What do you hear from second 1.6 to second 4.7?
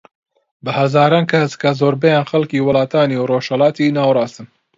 کە زۆربەیان خەڵکی وڵاتانی ڕۆژهەلاتی ناوەڕاستن